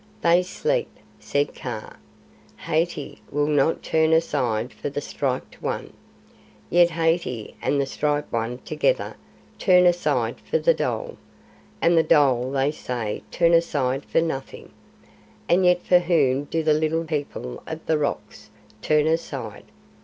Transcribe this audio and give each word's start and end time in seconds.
"They 0.23 0.41
sleep," 0.41 0.89
said 1.19 1.53
Kaa. 1.53 1.95
"Hathi 2.65 3.21
will 3.29 3.45
not 3.45 3.83
turn 3.83 4.13
aside 4.13 4.73
for 4.73 4.89
the 4.89 4.99
Striped 4.99 5.61
One. 5.61 5.93
Yet 6.71 6.89
Hathi 6.89 7.53
and 7.61 7.79
the 7.79 7.85
Striped 7.85 8.33
One 8.33 8.57
together 8.65 9.15
turn 9.59 9.85
aside 9.85 10.39
for 10.41 10.57
the 10.57 10.73
dhole, 10.73 11.17
and 11.83 11.95
the 11.95 12.01
dhole 12.03 12.49
they 12.51 12.71
say 12.71 13.21
turn 13.29 13.53
aside 13.53 14.03
for 14.05 14.21
nothing. 14.21 14.71
And 15.47 15.65
yet 15.67 15.83
for 15.83 15.99
whom 15.99 16.45
do 16.45 16.63
the 16.63 16.73
Little 16.73 17.03
People 17.05 17.61
of 17.67 17.85
the 17.85 17.99
Rocks 17.99 18.49
turn 18.81 19.05
aside? 19.05 19.65